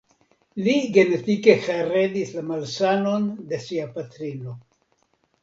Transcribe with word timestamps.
Li 0.67 0.71
genetike 0.95 1.55
heredis 1.65 2.31
la 2.39 2.43
malsanon 2.49 3.29
de 3.53 3.61
sia 3.67 3.87
patrino. 4.01 4.57